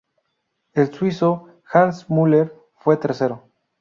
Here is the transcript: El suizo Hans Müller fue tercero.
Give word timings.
El 0.73 0.91
suizo 0.91 1.61
Hans 1.71 2.09
Müller 2.09 2.51
fue 2.79 2.97
tercero. 2.97 3.43